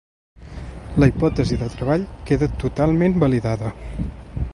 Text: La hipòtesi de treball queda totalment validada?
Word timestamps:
La 1.03 1.09
hipòtesi 1.11 1.59
de 1.63 1.67
treball 1.73 2.07
queda 2.31 2.49
totalment 2.65 3.17
validada? 3.25 3.71